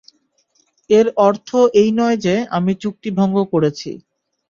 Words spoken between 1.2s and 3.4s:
অর্থ এই নয় যে, আমি চুক্তি ভঙ্গ